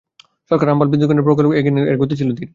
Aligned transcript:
সরকার 0.49 0.67
রামপাল 0.69 0.87
বিদ্যুৎকেন্দ্র 0.91 1.25
প্রকল্পের 1.27 1.49
কাজ 1.55 1.59
এগিয়ে 1.59 1.73
নিলেও 1.75 1.89
এর 1.91 1.97
গতি 2.01 2.15
ছিল 2.19 2.29
ধীর। 2.37 2.49